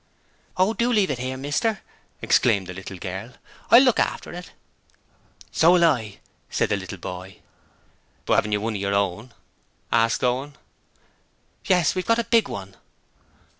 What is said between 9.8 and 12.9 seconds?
asked Owen. 'Yes; we've got a big one.'